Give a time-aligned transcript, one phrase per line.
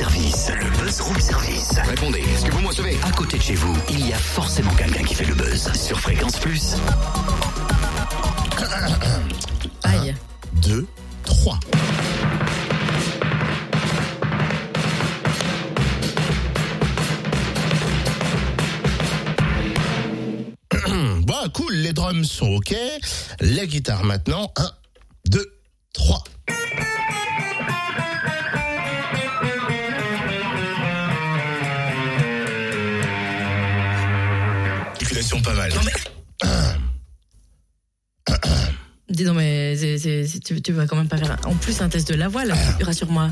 [0.00, 0.50] service.
[0.58, 1.72] Le buzz room service.
[1.86, 4.74] Répondez, est-ce que vous me recevez À côté de chez vous, il y a forcément
[4.74, 5.70] quelqu'un qui fait le buzz.
[5.74, 6.74] Sur Fréquence Plus.
[9.82, 10.14] Aïe.
[10.62, 10.86] 2,
[11.24, 11.60] 3.
[21.26, 22.74] Bon, cool, les drums sont OK.
[23.40, 24.50] La guitare maintenant.
[24.56, 24.70] 1,
[25.26, 25.44] 2,
[25.92, 26.24] 3.
[35.22, 35.72] Circulation pas mal.
[39.08, 41.80] Dis donc, mais c'est- c'est- c'est- tu, tu vas quand même pas faire en plus
[41.80, 43.30] un test de la voix, là, rassure-moi.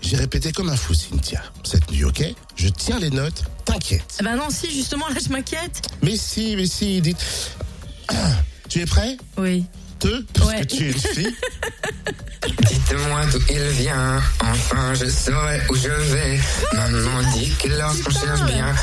[0.00, 1.42] J'ai répété comme un fou, Cynthia.
[1.64, 2.22] Cette nuit, OK?
[2.54, 4.16] Je tiens les notes, t'inquiète.
[4.20, 5.82] Ah bah non, si, justement, là, je m'inquiète.
[6.02, 7.24] Mais si, mais si, dites.
[8.08, 8.14] Ah,
[8.68, 9.16] Tu es prêt?
[9.36, 9.64] Oui.
[10.00, 10.60] Deux Parce Ouais.
[10.60, 11.36] que tu es une fille.
[12.68, 16.40] Dites-moi d'où il vient, enfin je saurai où je vais.
[16.72, 18.20] Maman dit que lorsqu'on Putain.
[18.20, 18.74] cherche bien,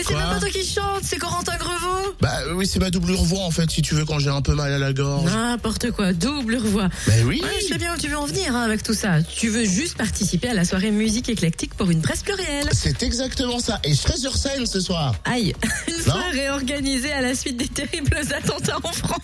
[0.00, 2.14] Mais c'est même pas toi qui chante, c'est Corentin Grevaux.
[2.22, 4.54] Bah oui, c'est ma double voix en fait, si tu veux, quand j'ai un peu
[4.54, 5.30] mal à la gorge.
[5.30, 6.88] N'importe quoi, double voix.
[7.06, 7.42] Bah oui.
[7.42, 9.22] Ouais, je sais bien où tu veux en venir hein, avec tout ça.
[9.22, 12.68] Tu veux juste participer à la soirée musique éclectique pour une presse plurielle.
[12.72, 13.78] C'est exactement ça.
[13.84, 15.14] Et je serai sur scène ce soir.
[15.24, 15.54] Aïe,
[15.88, 19.20] une soirée organisée à la suite des terribles attentats en France.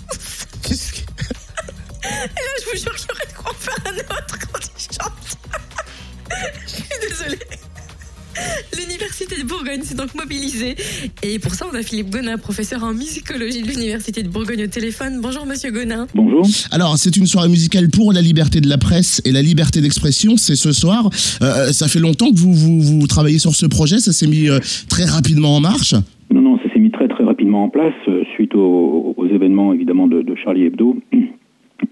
[8.97, 10.75] L'Université de Bourgogne s'est donc mobilisée.
[11.22, 14.69] Et pour ça, on a Philippe Gonin, professeur en musicologie de l'Université de Bourgogne au
[14.69, 15.20] téléphone.
[15.20, 16.06] Bonjour, monsieur Gonin.
[16.14, 16.47] Bonjour.
[16.70, 20.39] Alors, c'est une soirée musicale pour la liberté de la presse et la liberté d'expression.
[20.39, 21.11] C'est ce soir.
[21.42, 23.98] Euh, ça fait longtemps que vous, vous, vous travaillez sur ce projet.
[23.98, 25.94] Ça s'est mis euh, très rapidement en marche.
[26.30, 29.74] Non, non, ça s'est mis très très rapidement en place euh, suite aux, aux événements
[29.74, 30.97] évidemment de, de Charlie Hebdo.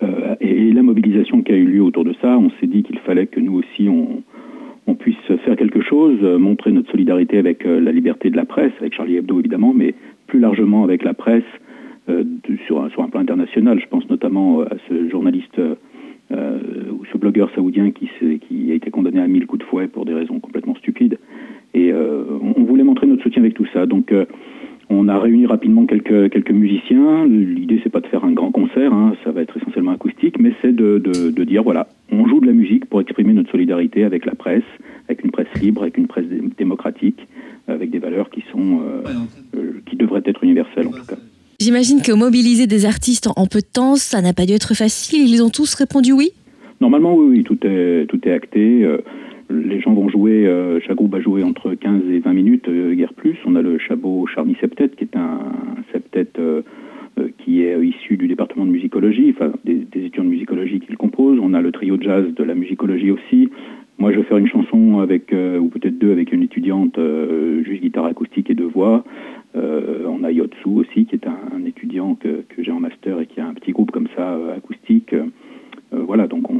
[0.03, 2.99] Euh, et, la mobilisation qui a eu lieu autour de ça, on s'est dit qu'il
[3.01, 4.23] fallait que nous aussi on,
[4.87, 8.45] on puisse faire quelque chose, euh, montrer notre solidarité avec euh, la liberté de la
[8.45, 9.95] presse, avec Charlie Hebdo évidemment, mais
[10.27, 11.43] plus largement avec la presse
[12.09, 12.25] euh,
[12.67, 13.81] sur, un, plan international.
[13.81, 15.61] Je pense notamment à ce journaliste
[16.31, 18.09] ou ce blogueur saoudien qui,
[18.49, 21.19] qui a été condamné à mille coups de fouet pour des raisons complètement stupides.
[21.75, 23.85] Et euh, on on voulait montrer notre soutien avec tout ça.
[23.85, 24.25] Donc euh,
[24.89, 27.25] on a réuni rapidement quelques, quelques musiciens.
[27.27, 30.53] L'idée, c'est pas de faire un grand concert, hein, ça va être essentiellement acoustique, mais
[30.61, 34.05] c'est de, de, de dire voilà, on joue de la musique pour exprimer notre solidarité
[34.05, 34.63] avec la presse,
[35.09, 37.19] avec une presse libre, avec une presse dé- démocratique,
[37.67, 39.03] avec des valeurs qui sont euh,
[39.57, 41.17] euh, qui devraient être universelles en tout cas.
[41.61, 45.27] J'imagine que mobiliser des artistes en- peu de temps, ça n'a pas dû être facile.
[45.27, 46.29] Ils ont tous répondu oui?
[46.83, 48.85] Normalement, oui, oui, tout est, tout est acté.
[48.85, 48.99] Euh,
[49.51, 52.95] les gens vont jouer, euh, chaque groupe va jouer entre 15 et 20 minutes, euh,
[52.95, 53.37] guère plus.
[53.47, 55.39] On a le Chabot Charny Septet, qui est un
[55.93, 56.63] septet euh,
[57.21, 60.81] euh, qui est euh, issu du département de musicologie, enfin des, des étudiants de musicologie
[60.81, 61.39] qui le composent.
[61.43, 63.51] On a le trio jazz de la musicologie aussi.
[63.99, 67.63] Moi, je vais faire une chanson avec, euh, ou peut-être deux, avec une étudiante, euh,
[67.63, 69.05] juste guitare acoustique et deux voix.
[69.57, 73.27] Euh, on a Yotsu aussi, qui est un, étudiant que, que j'ai en master et
[73.27, 75.15] qui a un petit groupe comme ça, acoustique.
[75.93, 76.57] Voilà, donc on,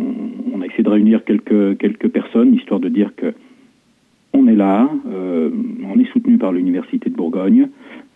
[0.55, 3.35] on a essayé de réunir quelques, quelques personnes, histoire de dire que
[4.33, 7.69] on est là, on est soutenu par l'Université de Bourgogne,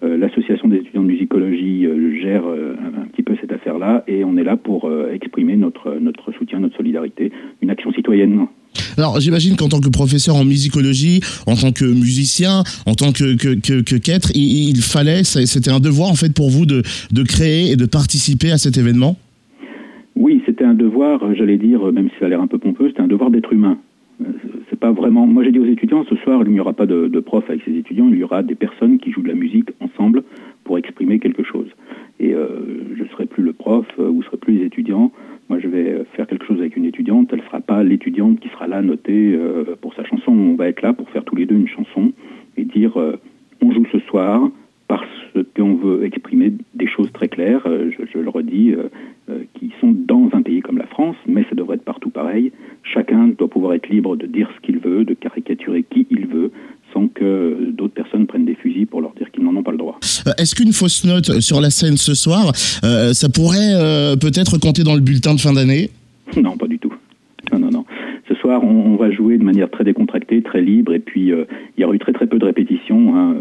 [0.03, 4.25] l'association des étudiants de musicologie euh, gère euh, un, un petit peu cette affaire-là, et
[4.25, 7.33] on est là pour euh, exprimer notre, notre soutien, notre solidarité,
[7.63, 8.47] une action citoyenne.
[8.97, 13.37] Alors, j'imagine qu'en tant que professeur en musicologie, en tant que musicien, en tant que,
[13.37, 16.83] que, que, que qu'être, il, il fallait, c'était un devoir en fait pour vous de,
[17.13, 19.17] de créer et de participer à cet événement?
[20.15, 22.59] Oui, c'était un devoir, euh, j'allais dire, euh, même si ça a l'air un peu
[22.59, 23.79] pompeux, c'était un devoir d'être humain.
[24.69, 25.27] C'est pas vraiment.
[25.27, 27.77] Moi, j'ai dit aux étudiants, ce soir, il n'y aura pas de, prof avec ces
[27.77, 30.25] étudiants, il y aura des personnes qui jouent de la musique ensemble
[30.65, 31.69] pour exprimer quelque chose.
[32.21, 32.49] Et euh,
[32.97, 35.13] je serai plus le prof euh, ou serai plus les étudiants.
[35.49, 37.31] Moi, je vais faire quelque chose avec une étudiante.
[37.33, 40.33] Elle sera pas l'étudiante qui sera là notée euh, pour sa chanson.
[40.33, 42.13] On va être là pour faire tous les deux une chanson
[42.57, 43.17] et dire euh,
[43.63, 44.51] on joue ce soir
[44.89, 45.07] parce
[45.55, 48.89] qu'on veut exprimer des choses très claires, euh, je, je le redis, euh,
[49.29, 52.51] euh, qui sont dans un pays comme la France, mais ça devrait être partout pareil.
[52.83, 56.51] Chacun doit pouvoir être libre de dire ce qu'il veut, de caricaturer qui il veut,
[56.95, 59.77] sans que d'autres personnes prennent des fusils pour leur dire qu'ils n'en ont pas le
[59.77, 59.99] droit.
[60.03, 62.53] Euh, Est-ce qu'une fausse note sur la scène ce soir,
[62.85, 65.91] euh, ça pourrait euh, peut-être compter dans le bulletin de fin d'année?
[66.37, 66.93] Non, pas du tout.
[67.53, 67.85] Non, non, non.
[68.29, 71.45] Ce soir, on, va jouer de manière très décontractée, très libre, et puis euh,
[71.77, 73.17] il y aura eu très très peu de répétitions.
[73.17, 73.35] hein.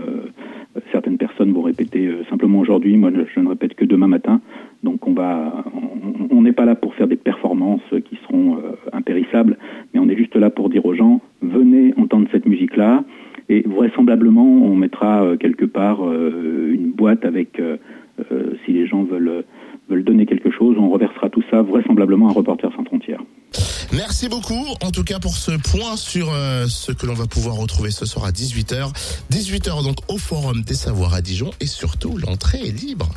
[0.92, 2.96] Certaines personnes vont répéter simplement aujourd'hui.
[2.98, 4.42] Moi, je ne répète que demain matin.
[4.84, 8.76] Donc, on va, on- on n'est pas là pour faire des performances qui seront euh,
[8.94, 9.58] impérissables,
[9.94, 13.04] mais on est juste là pour dire aux gens venez entendre cette musique-là.
[13.50, 13.64] Et
[14.08, 17.78] vraisemblablement, on mettra euh, quelque part euh, une boîte avec, euh,
[18.66, 19.44] si les gens veulent,
[19.90, 23.22] veulent donner quelque chose, on reversera tout ça vraisemblablement à Reporters sans frontières.
[23.94, 26.28] Merci beaucoup, en tout cas pour ce point sur
[26.68, 28.92] ce que l'on va pouvoir retrouver ce soir à 18h.
[29.32, 33.10] 18h donc au Forum des Savoirs à Dijon et surtout l'entrée est libre.